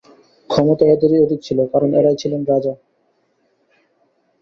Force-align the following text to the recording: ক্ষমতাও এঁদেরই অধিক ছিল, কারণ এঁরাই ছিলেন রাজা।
ক্ষমতাও 0.49 0.89
এঁদেরই 0.93 1.23
অধিক 1.25 1.39
ছিল, 1.43 1.59
কারণ 1.73 1.89
এঁরাই 1.93 2.17
ছিলেন 2.21 2.41
রাজা। 2.43 2.73